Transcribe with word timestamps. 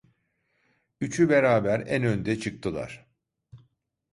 Üçü 1.01 1.29
beraber 1.29 1.79
en 1.87 2.03
önde 2.03 2.39
çıktılar. 2.39 3.07